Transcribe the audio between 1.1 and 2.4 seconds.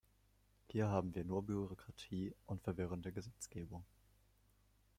wir nur Bürokratie